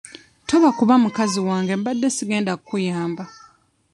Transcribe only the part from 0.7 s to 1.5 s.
kuba mukazi